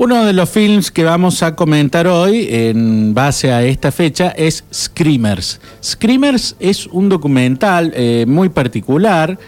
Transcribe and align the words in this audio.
Uno 0.00 0.24
de 0.24 0.32
los 0.32 0.48
films 0.48 0.90
que 0.90 1.04
vamos 1.04 1.42
a 1.42 1.54
comentar 1.54 2.06
hoy 2.06 2.48
en 2.50 3.12
base 3.12 3.52
a 3.52 3.62
esta 3.62 3.92
fecha 3.92 4.30
es 4.30 4.64
Screamers. 4.72 5.60
Screamers 5.84 6.56
es 6.58 6.86
un 6.86 7.10
documental 7.10 7.92
eh, 7.94 8.24
muy 8.26 8.48
particular 8.48 9.38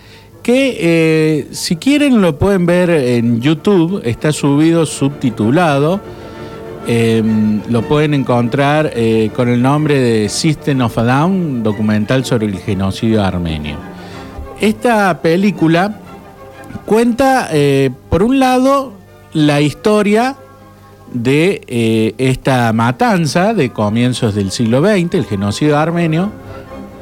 que 0.43 0.77
eh, 0.79 1.47
si 1.53 1.77
quieren 1.77 2.21
lo 2.21 2.39
pueden 2.39 2.67
ver 2.67 2.91
en 2.91 3.41
YouTube, 3.41 4.03
está 4.05 4.31
subido 4.31 4.85
subtitulado, 4.85 6.03
em, 6.87 7.61
lo 7.69 7.83
pueden 7.83 8.15
encontrar 8.15 8.91
eh, 8.95 9.31
con 9.35 9.49
el 9.49 9.63
nombre 9.63 10.01
de 10.01 10.29
System 10.29 10.81
of 10.81 10.99
a 10.99 11.05
Down, 11.05 11.63
documental 11.63 12.25
sobre 12.25 12.47
el 12.47 12.59
genocidio 12.59 13.23
armenio. 13.23 13.77
Esta 14.61 15.21
película 15.21 15.99
cuenta, 16.87 17.49
por 18.09 18.23
un 18.23 18.39
lado, 18.39 18.93
la 19.33 19.61
historia 19.61 20.37
de 21.13 21.63
eh, 21.67 22.15
esta 22.19 22.73
matanza 22.73 23.55
de 23.55 23.71
comienzos 23.71 24.35
del 24.35 24.51
siglo 24.51 24.81
XX, 24.81 25.15
el 25.15 25.25
genocidio 25.27 25.79
armenio. 25.79 26.31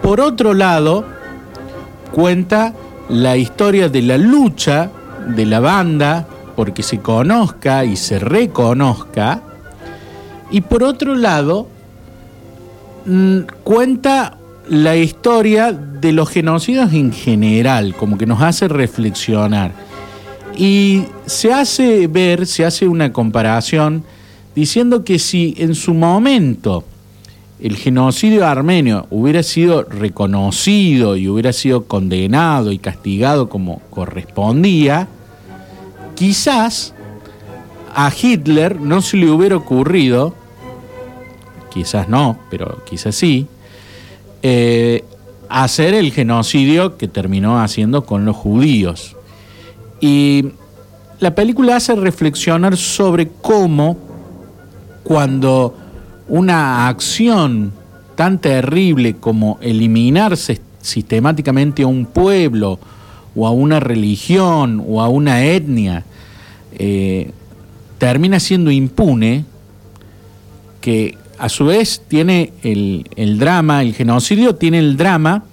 Por 0.02 0.21
otro 0.21 0.55
lado, 0.55 1.05
cuenta 2.12 2.74
la 3.09 3.37
historia 3.37 3.88
de 3.88 4.02
la 4.02 4.19
lucha 4.19 4.91
de 5.29 5.47
la 5.47 5.60
banda 5.60 6.27
porque 6.57 6.83
se 6.83 7.01
conozca 7.01 7.85
y 7.85 7.97
se 7.97 8.19
reconozca. 8.19 9.43
Y 10.50 10.62
por 10.62 10.82
otro 10.82 11.14
lado, 11.14 11.68
mm, 13.06 13.38
cuenta 13.62 14.36
la 14.68 14.96
historia 14.96 15.73
de 15.73 16.12
los 16.12 16.28
genocidios 16.30 16.92
en 16.92 17.12
general, 17.12 17.95
como 17.96 18.16
que 18.16 18.26
nos 18.26 18.40
hace 18.40 18.68
reflexionar. 18.68 19.73
Y 20.57 21.04
se 21.26 21.52
hace 21.52 22.07
ver, 22.07 22.46
se 22.46 22.65
hace 22.65 22.87
una 22.87 23.12
comparación 23.12 24.04
diciendo 24.54 25.04
que 25.04 25.18
si 25.18 25.54
en 25.59 25.74
su 25.74 25.95
momento 25.95 26.85
el 27.60 27.76
genocidio 27.76 28.46
armenio 28.46 29.07
hubiera 29.10 29.42
sido 29.42 29.85
reconocido 29.85 31.16
y 31.16 31.29
hubiera 31.29 31.52
sido 31.52 31.85
condenado 31.85 32.73
y 32.73 32.79
castigado 32.79 33.48
como 33.48 33.80
correspondía, 33.90 35.09
quizás 36.14 36.95
a 37.95 38.10
Hitler 38.10 38.80
no 38.80 39.02
se 39.02 39.16
le 39.16 39.30
hubiera 39.30 39.57
ocurrido, 39.57 40.35
quizás 41.71 42.09
no, 42.09 42.38
pero 42.51 42.85
quizás 42.85 43.15
sí, 43.15 43.46
eh, 44.43 45.04
hacer 45.49 45.95
el 45.95 46.13
genocidio 46.13 46.96
que 46.96 47.09
terminó 47.09 47.60
haciendo 47.60 48.04
con 48.04 48.24
los 48.24 48.37
judíos. 48.37 49.16
Y 50.01 50.51
la 51.18 51.35
película 51.35 51.76
hace 51.76 51.95
reflexionar 51.95 52.76
sobre 52.76 53.29
cómo 53.41 53.96
cuando 55.02 55.76
una 56.29 56.88
acción 56.88 57.73
tan 58.15 58.38
terrible 58.38 59.16
como 59.16 59.59
eliminarse 59.60 60.60
sistemáticamente 60.80 61.82
a 61.82 61.87
un 61.87 62.07
pueblo 62.07 62.79
o 63.35 63.46
a 63.46 63.51
una 63.51 63.80
religión 63.80 64.84
o 64.87 65.00
a 65.00 65.09
una 65.09 65.44
etnia 65.44 66.04
eh, 66.72 67.32
termina 67.98 68.41
siendo 68.41 68.71
impune, 68.71 69.44
que 70.81 71.19
a 71.41 71.49
su 71.49 71.65
vez 71.65 72.03
tiene 72.06 72.53
el, 72.62 73.09
el 73.16 73.38
drama, 73.38 73.81
el 73.83 73.94
genocidio 73.94 74.56
tiene 74.56 74.78
el 74.78 74.99
drama 74.99 75.44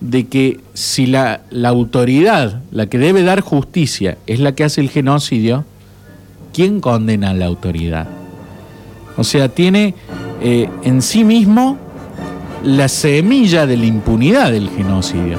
de 0.00 0.26
que 0.26 0.60
si 0.74 1.06
la, 1.06 1.42
autoridad, 1.64 2.60
la 2.72 2.86
que 2.86 2.98
debe 2.98 3.22
dar 3.22 3.40
justicia, 3.40 4.18
es 4.26 4.40
la 4.40 4.52
que 4.56 4.64
hace 4.64 4.80
el 4.80 4.90
genocidio, 4.90 5.64
¿quién 6.52 6.80
condena 6.80 7.30
a 7.30 7.34
la 7.34 7.46
autoridad? 7.46 8.08
O 9.16 9.22
sea, 9.22 9.48
tiene 9.48 9.94
eh, 10.40 10.68
en 10.82 11.02
sí 11.02 11.22
mismo 11.22 11.78
la 12.64 12.88
semilla 12.88 13.64
de 13.64 13.76
la 13.76 13.86
impunidad 13.86 14.50
del 14.50 14.70
genocidio. 14.70 15.38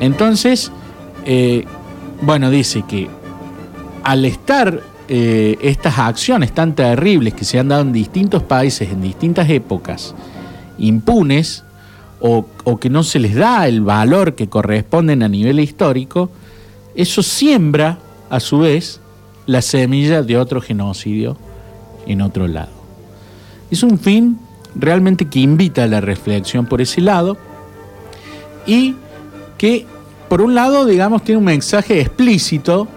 Entonces, 0.00 0.70
eh, 1.24 1.64
bueno, 2.22 2.48
dice 2.48 2.84
que 2.88 3.08
al 4.04 4.24
estar 4.24 4.82
eh, 5.08 5.58
estas 5.60 5.98
acciones 5.98 6.52
tan 6.52 6.74
terribles 6.74 7.34
que 7.34 7.44
se 7.44 7.58
han 7.58 7.68
dado 7.68 7.82
en 7.82 7.92
distintos 7.92 8.42
países, 8.42 8.90
en 8.90 9.02
distintas 9.02 9.48
épocas, 9.50 10.14
impunes, 10.78 11.64
o, 12.26 12.46
que 12.80 12.88
no 12.88 13.02
se 13.02 13.18
les 13.18 13.34
da 13.34 13.68
el 13.68 13.82
valor 13.82 14.34
que 14.34 14.48
corresponden 14.48 15.22
a 15.22 15.28
nivel 15.28 15.60
histórico, 15.60 16.30
eso 16.94 17.22
siembra, 17.22 17.98
a 18.30 18.40
su 18.40 18.60
vez, 18.60 19.00
la 19.44 19.60
semilla 19.60 20.22
de 20.22 20.38
otro 20.38 20.62
genocidio 20.62 21.36
en 22.06 22.22
otro 22.22 22.48
lado. 22.48 22.72
Es 23.70 23.82
un 23.82 23.98
fin 23.98 24.38
realmente 24.74 25.26
que 25.26 25.40
invita 25.40 25.84
a 25.84 25.86
la 25.86 26.00
reflexión 26.00 26.64
por 26.64 26.80
ese 26.80 27.02
lado 27.02 27.36
y 28.66 28.94
que, 29.58 29.84
por 30.30 30.40
un 30.40 30.54
lado, 30.54 30.86
digamos, 30.86 31.22
tiene 31.24 31.40
un 31.40 31.44
mensaje 31.44 32.00
explícito 32.00 32.88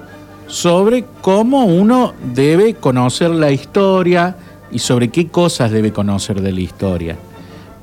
sobre 0.47 1.05
cómo 1.21 1.65
uno 1.65 2.13
debe 2.33 2.73
conocer 2.73 3.29
la 3.29 3.51
historia 3.51 4.37
y 4.71 4.79
sobre 4.79 5.09
qué 5.09 5.27
cosas 5.27 5.71
debe 5.71 5.91
conocer 5.91 6.41
de 6.41 6.51
la 6.51 6.61
historia. 6.61 7.17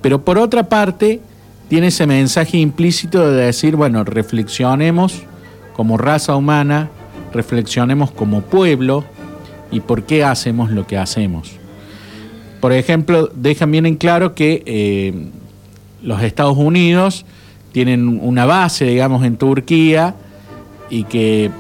Pero 0.00 0.25
por 0.25 0.38
otra 0.38 0.69
parte, 0.69 1.20
tiene 1.69 1.88
ese 1.88 2.06
mensaje 2.06 2.58
implícito 2.58 3.30
de 3.30 3.47
decir, 3.47 3.76
bueno, 3.76 4.04
reflexionemos 4.04 5.22
como 5.75 5.97
raza 5.97 6.36
humana, 6.36 6.91
reflexionemos 7.32 8.10
como 8.10 8.42
pueblo 8.42 9.04
y 9.70 9.81
por 9.81 10.04
qué 10.04 10.25
hacemos 10.25 10.70
lo 10.70 10.86
que 10.86 10.98
hacemos. 10.98 11.52
Por 12.60 12.72
ejemplo, 12.72 13.31
dejan 13.34 13.70
bien 13.70 13.86
en 13.86 13.96
claro 13.96 14.34
que 14.34 14.62
eh, 14.66 15.28
los 16.02 16.22
Estados 16.22 16.56
Unidos 16.56 17.26
tienen 17.72 18.20
una 18.22 18.46
base, 18.46 18.84
digamos, 18.84 19.25
en 19.25 19.36
Turquía 19.36 20.14
y 20.91 21.04
que 21.04 21.50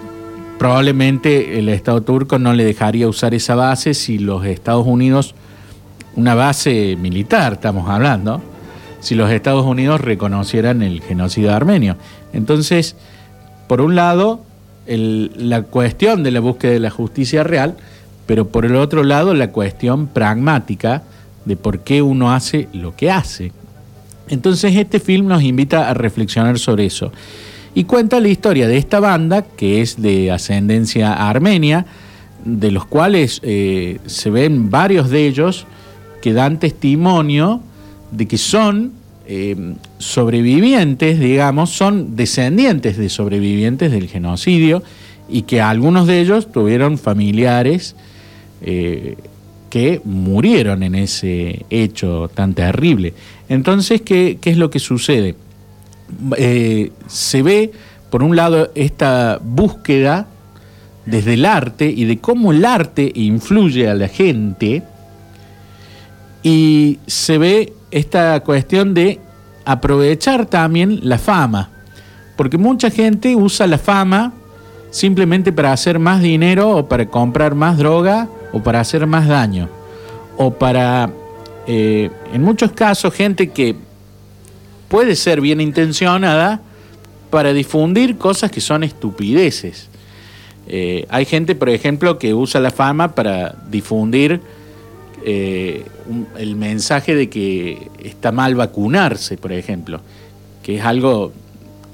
probablemente 0.58 1.58
el 1.58 1.68
Estado 1.68 2.02
turco 2.02 2.38
no 2.38 2.52
le 2.52 2.64
dejaría 2.64 3.08
usar 3.08 3.34
esa 3.34 3.54
base 3.54 3.94
si 3.94 4.18
los 4.18 4.44
Estados 4.46 4.86
Unidos, 4.86 5.34
una 6.16 6.34
base 6.34 6.96
militar 6.96 7.54
estamos 7.54 7.88
hablando, 7.88 8.40
si 9.00 9.14
los 9.14 9.30
Estados 9.30 9.66
Unidos 9.66 10.00
reconocieran 10.00 10.82
el 10.82 11.02
genocidio 11.02 11.52
armenio. 11.52 11.96
Entonces, 12.32 12.96
por 13.68 13.80
un 13.80 13.94
lado, 13.94 14.42
la 14.86 15.62
cuestión 15.62 16.22
de 16.22 16.30
la 16.30 16.40
búsqueda 16.40 16.72
de 16.72 16.80
la 16.80 16.90
justicia 16.90 17.44
real, 17.44 17.76
pero 18.26 18.48
por 18.48 18.64
el 18.64 18.76
otro 18.76 19.02
lado, 19.02 19.34
la 19.34 19.50
cuestión 19.50 20.06
pragmática 20.06 21.02
de 21.44 21.56
por 21.56 21.80
qué 21.80 22.00
uno 22.00 22.32
hace 22.32 22.68
lo 22.72 22.96
que 22.96 23.10
hace. 23.10 23.52
Entonces, 24.28 24.74
este 24.76 25.00
film 25.00 25.26
nos 25.26 25.42
invita 25.42 25.90
a 25.90 25.94
reflexionar 25.94 26.58
sobre 26.58 26.86
eso. 26.86 27.12
Y 27.74 27.84
cuenta 27.84 28.20
la 28.20 28.28
historia 28.28 28.68
de 28.68 28.76
esta 28.76 29.00
banda, 29.00 29.42
que 29.42 29.80
es 29.80 30.00
de 30.00 30.30
ascendencia 30.30 31.12
armenia, 31.28 31.86
de 32.44 32.70
los 32.70 32.84
cuales 32.86 33.40
eh, 33.42 33.98
se 34.06 34.30
ven 34.30 34.70
varios 34.70 35.10
de 35.10 35.26
ellos 35.26 35.66
que 36.22 36.32
dan 36.32 36.58
testimonio 36.58 37.60
de 38.10 38.28
que 38.28 38.38
son 38.38 38.92
eh, 39.26 39.74
sobrevivientes, 39.98 41.18
digamos, 41.18 41.70
son 41.70 42.14
descendientes 42.14 42.96
de 42.96 43.08
sobrevivientes 43.08 43.90
del 43.90 44.08
genocidio 44.08 44.82
y 45.28 45.42
que 45.42 45.60
algunos 45.60 46.06
de 46.06 46.20
ellos 46.20 46.52
tuvieron 46.52 46.98
familiares 46.98 47.96
eh, 48.60 49.16
que 49.70 50.00
murieron 50.04 50.82
en 50.82 50.94
ese 50.94 51.64
hecho 51.70 52.30
tan 52.32 52.54
terrible. 52.54 53.14
Entonces, 53.48 54.02
¿qué, 54.02 54.38
es 54.42 54.56
lo 54.56 54.70
que 54.70 54.78
sucede? 54.78 55.34
Eh, 56.36 56.92
se 57.06 57.42
ve, 57.42 57.72
por 58.10 58.22
un 58.22 58.36
lado, 58.36 58.70
esta 58.74 59.38
búsqueda 59.42 60.26
desde 61.06 61.34
el 61.34 61.44
arte 61.44 61.86
y 61.86 62.04
de 62.04 62.18
cómo 62.18 62.52
el 62.52 62.64
arte 62.64 63.10
influye 63.14 63.88
a 63.88 63.94
la 63.94 64.08
gente, 64.08 64.82
y 66.42 66.98
se 67.06 67.38
ve 67.38 67.72
esta 67.90 68.40
cuestión 68.40 68.92
de 68.92 69.18
aprovechar 69.64 70.46
también 70.46 71.00
la 71.02 71.18
fama, 71.18 71.70
porque 72.36 72.58
mucha 72.58 72.90
gente 72.90 73.34
usa 73.34 73.66
la 73.66 73.78
fama 73.78 74.32
simplemente 74.90 75.52
para 75.52 75.72
hacer 75.72 75.98
más 75.98 76.20
dinero 76.20 76.70
o 76.76 76.88
para 76.88 77.06
comprar 77.06 77.54
más 77.54 77.78
droga 77.78 78.28
o 78.52 78.62
para 78.62 78.80
hacer 78.80 79.06
más 79.06 79.26
daño, 79.26 79.68
o 80.36 80.52
para, 80.52 81.10
eh, 81.66 82.10
en 82.32 82.42
muchos 82.42 82.72
casos, 82.72 83.14
gente 83.14 83.48
que 83.48 83.74
puede 84.94 85.16
ser 85.16 85.40
bien 85.40 85.60
intencionada 85.60 86.60
para 87.28 87.52
difundir 87.52 88.16
cosas 88.16 88.52
que 88.52 88.60
son 88.60 88.84
estupideces. 88.84 89.88
Eh, 90.68 91.04
hay 91.08 91.24
gente, 91.24 91.56
por 91.56 91.68
ejemplo, 91.68 92.16
que 92.16 92.32
usa 92.32 92.60
la 92.60 92.70
fama 92.70 93.12
para 93.12 93.56
difundir 93.68 94.40
eh, 95.24 95.84
el 96.38 96.54
mensaje 96.54 97.16
de 97.16 97.28
que 97.28 97.90
está 98.04 98.30
mal 98.30 98.54
vacunarse, 98.54 99.36
por 99.36 99.50
ejemplo, 99.50 100.00
que 100.62 100.76
es 100.76 100.84
algo 100.84 101.32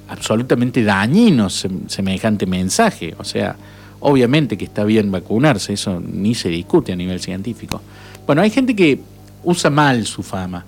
absolutamente 0.06 0.84
dañino 0.84 1.48
semejante 1.48 2.44
mensaje. 2.44 3.14
O 3.16 3.24
sea, 3.24 3.56
obviamente 4.00 4.58
que 4.58 4.66
está 4.66 4.84
bien 4.84 5.10
vacunarse, 5.10 5.72
eso 5.72 6.02
ni 6.06 6.34
se 6.34 6.50
discute 6.50 6.92
a 6.92 6.96
nivel 6.96 7.18
científico. 7.18 7.80
Bueno, 8.26 8.42
hay 8.42 8.50
gente 8.50 8.76
que 8.76 9.00
usa 9.42 9.70
mal 9.70 10.04
su 10.04 10.22
fama. 10.22 10.66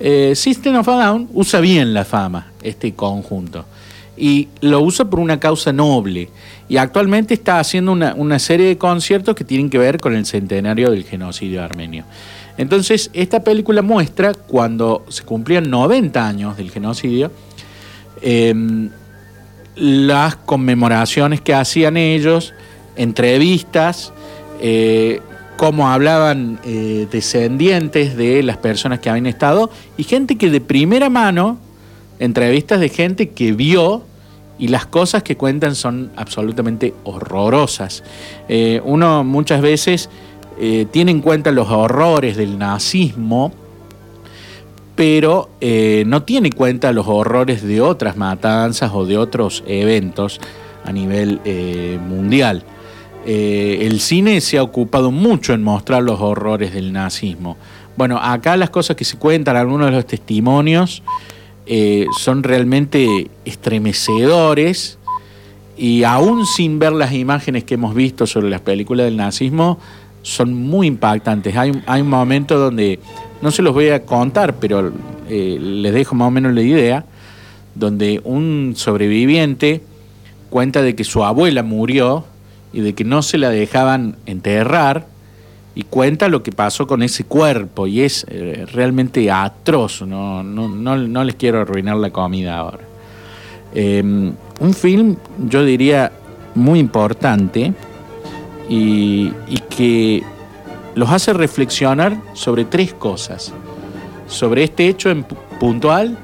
Eh, 0.00 0.32
System 0.34 0.76
of 0.76 0.88
a 0.88 1.04
Down 1.04 1.28
usa 1.32 1.60
bien 1.60 1.94
la 1.94 2.04
fama, 2.04 2.50
este 2.62 2.94
conjunto, 2.94 3.64
y 4.16 4.48
lo 4.60 4.80
usa 4.80 5.04
por 5.04 5.20
una 5.20 5.38
causa 5.38 5.72
noble. 5.72 6.28
Y 6.68 6.76
actualmente 6.76 7.34
está 7.34 7.58
haciendo 7.60 7.92
una, 7.92 8.14
una 8.14 8.38
serie 8.38 8.66
de 8.66 8.78
conciertos 8.78 9.34
que 9.34 9.44
tienen 9.44 9.70
que 9.70 9.78
ver 9.78 10.00
con 10.00 10.14
el 10.14 10.26
centenario 10.26 10.90
del 10.90 11.04
genocidio 11.04 11.62
armenio. 11.62 12.04
Entonces, 12.56 13.10
esta 13.12 13.42
película 13.44 13.82
muestra 13.82 14.34
cuando 14.34 15.04
se 15.08 15.22
cumplían 15.22 15.70
90 15.70 16.26
años 16.26 16.56
del 16.56 16.70
genocidio, 16.70 17.30
Em, 18.22 18.90
las 19.76 20.36
conmemoraciones 20.36 21.40
que 21.40 21.54
hacían 21.54 21.96
ellos, 21.96 22.52
entrevistas, 22.96 24.12
eh, 24.60 25.20
cómo 25.60 25.90
hablaban 25.90 26.58
eh, 26.64 27.06
descendientes 27.12 28.16
de 28.16 28.42
las 28.42 28.56
personas 28.56 29.00
que 29.00 29.10
habían 29.10 29.26
estado 29.26 29.68
y 29.98 30.04
gente 30.04 30.38
que 30.38 30.48
de 30.48 30.62
primera 30.62 31.10
mano, 31.10 31.58
entrevistas 32.18 32.80
de 32.80 32.88
gente 32.88 33.28
que 33.28 33.52
vio 33.52 34.02
y 34.58 34.68
las 34.68 34.86
cosas 34.86 35.22
que 35.22 35.36
cuentan 35.36 35.74
son 35.74 36.12
absolutamente 36.16 36.94
horrorosas. 37.04 38.02
Eh, 38.48 38.80
uno 38.86 39.22
muchas 39.22 39.60
veces 39.60 40.08
tiene 40.90 41.10
en 41.10 41.22
cuenta 41.22 41.52
los 41.52 41.68
horrores 41.68 42.36
del 42.36 42.58
nazismo, 42.58 43.52
pero 45.00 45.48
eh, 45.62 46.04
no 46.06 46.24
tiene 46.24 46.50
cuenta 46.50 46.92
los 46.92 47.06
horrores 47.06 47.62
de 47.62 47.80
otras 47.80 48.18
matanzas 48.18 48.92
o 48.94 49.06
de 49.06 49.16
otros 49.16 49.62
eventos 49.66 50.40
a 50.84 50.92
nivel 50.92 51.40
eh, 51.44 51.98
mundial. 52.06 52.64
Eh, 53.26 53.78
el 53.82 54.00
cine 54.00 54.40
se 54.40 54.58
ha 54.58 54.62
ocupado 54.62 55.10
mucho 55.10 55.52
en 55.52 55.62
mostrar 55.62 56.02
los 56.02 56.20
horrores 56.20 56.72
del 56.72 56.92
nazismo. 56.92 57.56
Bueno, 57.96 58.18
acá 58.18 58.56
las 58.56 58.70
cosas 58.70 58.96
que 58.96 59.04
se 59.04 59.18
cuentan, 59.18 59.56
algunos 59.56 59.86
de 59.86 59.92
los 59.92 60.06
testimonios, 60.06 61.02
son 62.18 62.42
realmente 62.42 63.30
estremecedores 63.44 64.98
y 65.76 66.02
aún 66.02 66.44
sin 66.44 66.78
ver 66.78 66.92
las 66.92 67.12
imágenes 67.12 67.62
que 67.64 67.74
hemos 67.74 67.94
visto 67.94 68.26
sobre 68.26 68.50
las 68.50 68.60
películas 68.60 69.06
del 69.06 69.16
nazismo, 69.16 69.78
son 70.22 70.52
muy 70.52 70.86
impactantes. 70.86 71.56
Hay, 71.56 71.72
hay 71.86 72.02
un 72.02 72.08
momento 72.08 72.58
donde 72.58 72.98
no 73.40 73.50
se 73.50 73.62
los 73.62 73.72
voy 73.72 73.88
a 73.88 74.04
contar, 74.04 74.56
pero 74.56 74.92
eh, 75.28 75.58
les 75.58 75.94
dejo 75.94 76.14
más 76.14 76.28
o 76.28 76.30
menos 76.30 76.52
la 76.52 76.62
idea, 76.62 77.04
donde 77.74 78.20
un 78.24 78.74
sobreviviente 78.76 79.82
cuenta 80.50 80.82
de 80.82 80.94
que 80.94 81.04
su 81.04 81.24
abuela 81.24 81.62
murió 81.62 82.26
y 82.72 82.80
de 82.80 82.94
que 82.94 83.04
no 83.04 83.22
se 83.22 83.38
la 83.38 83.50
dejaban 83.50 84.16
enterrar 84.26 85.06
y 85.74 85.84
cuenta 85.84 86.28
lo 86.28 86.42
que 86.42 86.52
pasó 86.52 86.86
con 86.86 87.02
ese 87.02 87.24
cuerpo 87.24 87.86
y 87.86 88.02
es 88.02 88.26
eh, 88.28 88.66
realmente 88.72 89.30
atroz, 89.30 90.02
no, 90.02 90.42
no, 90.42 91.24
les 91.24 91.34
quiero 91.36 91.60
arruinar 91.60 91.96
la 91.96 92.10
comida 92.10 92.58
ahora. 92.58 92.84
Em, 93.74 94.32
un 94.60 94.74
film, 94.74 95.16
yo 95.48 95.64
diría, 95.64 96.12
muy 96.54 96.80
importante 96.80 97.72
y, 98.68 99.32
y 99.48 99.58
que 99.68 100.24
los 100.94 101.08
hace 101.10 101.32
reflexionar 101.32 102.20
sobre 102.34 102.64
tres 102.64 102.92
cosas. 102.92 103.52
Sobre 104.26 104.64
este 104.64 104.86
hecho 104.86 105.12
puntual, 105.58 106.16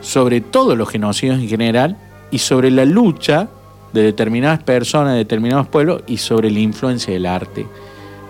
sobre 0.00 0.40
todos 0.40 0.76
los 0.76 0.88
genocidios 0.88 1.38
en 1.38 1.48
general 1.48 1.96
y 2.30 2.38
sobre 2.38 2.70
la 2.70 2.84
lucha 2.84 3.48
de 3.92 4.02
determinadas 4.02 4.62
personas, 4.62 5.12
de 5.12 5.18
determinados 5.18 5.66
pueblos 5.68 6.02
y 6.06 6.18
sobre 6.18 6.50
la 6.50 6.60
influencia 6.60 7.12
del 7.12 7.26
arte 7.26 7.66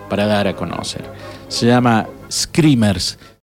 para 0.09 0.25
dar 0.25 0.47
a 0.47 0.55
conocer. 0.55 1.05
Se 1.47 1.65
llama 1.65 2.07
Screamers 2.29 3.17